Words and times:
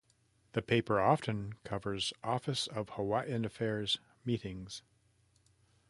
The 0.53 0.63
paper 0.63 0.99
often 0.99 1.53
covers 1.63 2.11
Office 2.23 2.65
of 2.65 2.89
Hawaiian 2.89 3.45
Affairs 3.45 3.99
meetings. 4.25 4.81